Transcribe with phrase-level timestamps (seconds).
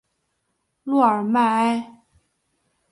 [0.81, 2.01] 洛尔迈埃。